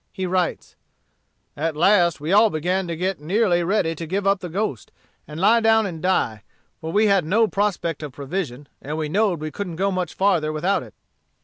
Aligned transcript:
He 0.11 0.25
writes: 0.25 0.75
"At 1.55 1.75
last 1.75 2.19
we 2.19 2.33
all 2.33 2.49
began 2.49 2.87
to 2.87 2.95
get 2.95 3.19
nearly 3.19 3.63
ready 3.63 3.93
to 3.93 4.07
give 4.07 4.25
up 4.25 4.39
the 4.39 4.49
ghost, 4.49 4.91
and 5.27 5.39
lie 5.39 5.59
down 5.59 5.85
and 5.85 6.01
die, 6.01 6.41
for 6.79 6.91
we 6.91 7.05
had 7.05 7.23
no 7.23 7.47
prospect 7.47 8.01
of 8.01 8.11
provision, 8.11 8.67
and 8.81 8.97
we 8.97 9.09
knowed 9.09 9.39
we 9.39 9.51
couldn't 9.51 9.75
go 9.75 9.91
much 9.91 10.15
farther 10.15 10.51
without 10.51 10.81
it." 10.81 10.95